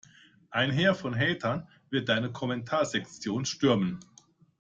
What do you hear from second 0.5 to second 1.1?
Heer